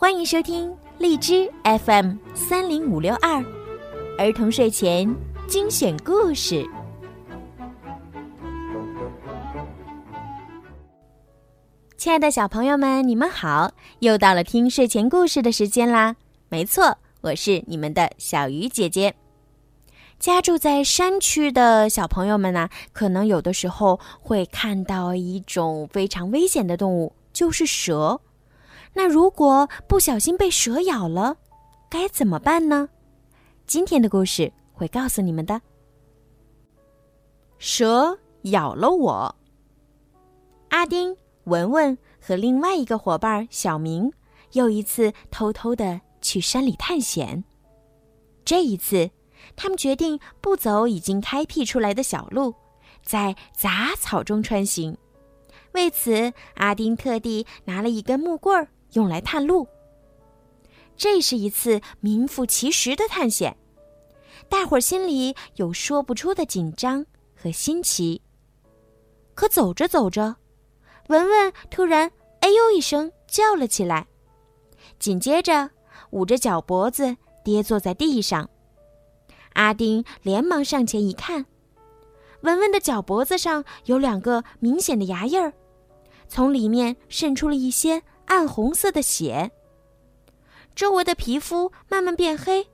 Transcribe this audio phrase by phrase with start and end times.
[0.00, 3.44] 欢迎收听荔枝 FM 三零五六二
[4.16, 5.12] 儿童睡前
[5.48, 6.64] 精选故事。
[11.96, 13.72] 亲爱的小朋友们，你们好！
[13.98, 16.14] 又到了听睡前故事的时间啦。
[16.48, 19.16] 没错，我是你们的小鱼姐姐。
[20.20, 28.20] 家住在山区的小朋友们呢，可能有的时候会看到一种非常危险的动物，就是蛇。
[28.94, 31.36] 那如果不小心被蛇咬了，
[31.88, 32.88] 该怎么办呢？
[33.66, 35.60] 今天的故事会告诉你们的。
[37.58, 39.34] 蛇咬了我。
[40.70, 44.12] 阿丁、文文和另外一个伙伴小明
[44.52, 47.42] 又一次偷偷的去山里探险。
[48.44, 49.10] 这一次，
[49.56, 52.54] 他们决定不走已经开辟出来的小路，
[53.02, 54.96] 在杂草中穿行。
[55.72, 58.68] 为此，阿丁特地拿了一根木棍儿。
[58.92, 59.66] 用来探路。
[60.96, 63.56] 这是一次名副其实的探险，
[64.48, 68.20] 大伙儿心里有说不出的紧张和新奇。
[69.34, 70.34] 可走着走着，
[71.06, 72.10] 文文突然
[72.42, 74.08] “哎呦”一声叫了起来，
[74.98, 75.70] 紧接着
[76.10, 78.50] 捂着脚脖子跌坐在地上。
[79.52, 81.46] 阿丁连忙上前一看，
[82.40, 85.52] 文文的脚脖子上有两个明显的牙印儿，
[86.26, 88.02] 从里面渗出了一些。
[88.28, 89.50] 暗红色的血，
[90.74, 92.68] 周围的皮肤慢慢变黑，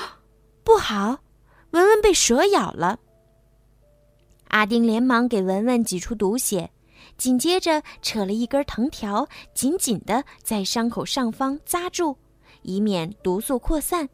[0.64, 1.18] 不好，
[1.70, 2.98] 文文被蛇咬了。
[4.48, 6.70] 阿丁连忙给文文挤出毒血，
[7.18, 12.16] 紧接着扯了一根藤条，紧紧的在伤口上方扎住，
[12.62, 14.08] 以免毒素扩散。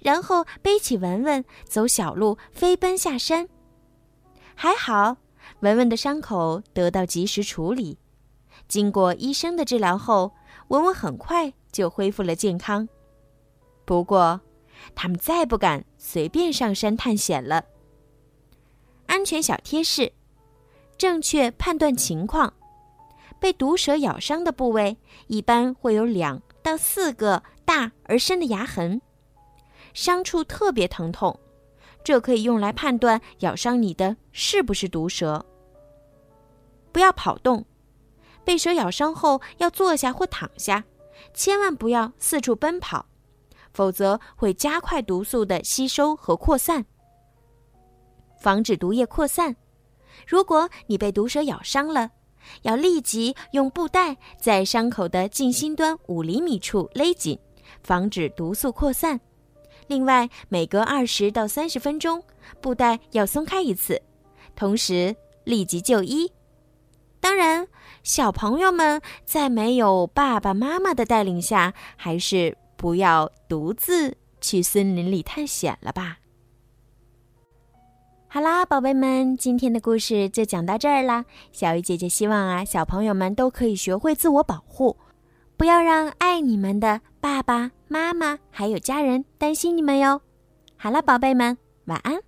[0.00, 3.48] 然后背起文文，走小路飞奔下山。
[4.54, 5.16] 还好，
[5.60, 7.98] 文文的伤口得到及时处理。
[8.66, 10.32] 经过医生的治疗后，
[10.68, 12.88] 文文很快就恢复了健康。
[13.84, 14.40] 不过，
[14.94, 17.64] 他们再不敢随便上山探险了。
[19.06, 20.12] 安全小贴士：
[20.96, 22.52] 正确判断情况。
[23.40, 24.98] 被毒蛇咬伤的部位
[25.28, 29.00] 一般会有两到四个大而深的牙痕，
[29.94, 31.38] 伤处特别疼痛，
[32.02, 35.46] 这可以用来判断咬伤你的是不是毒蛇。
[36.90, 37.64] 不要跑动。
[38.48, 40.82] 被蛇咬伤后，要坐下或躺下，
[41.34, 43.04] 千万不要四处奔跑，
[43.74, 46.86] 否则会加快毒素的吸收和扩散。
[48.40, 49.54] 防止毒液扩散，
[50.26, 52.10] 如果你被毒蛇咬伤了，
[52.62, 57.38] 要立即用布袋在伤口的近心端五厘米处勒紧，
[57.82, 59.20] 防止毒素扩散。
[59.88, 62.22] 另外，每隔二十到三十分钟，
[62.62, 64.00] 布袋要松开一次，
[64.56, 66.32] 同时立即就医。
[67.20, 67.66] 当然，
[68.02, 76.18] 小朋友们在没有爸爸妈妈的带领下，还是不要独自去森林里探险了吧。
[78.28, 81.24] 好啦，宝贝们，今天的故事就讲到这儿啦。
[81.50, 84.96] 小鱼姐姐希望啊，小朋友们都可以学会自我保护，
[85.56, 90.20] 不要让爱你们的爸爸妈妈还有家人担心你们哟。
[90.76, 91.56] 好了，宝贝们，
[91.86, 92.27] 晚安。